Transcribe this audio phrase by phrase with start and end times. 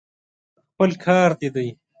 [0.69, 1.67] خپل کار دې دی.